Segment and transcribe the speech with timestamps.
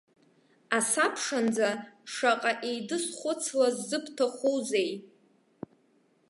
[0.77, 1.69] Асабшанӡа
[2.13, 4.91] шаҟа еидысхәыцлаз зыбҭахузеи.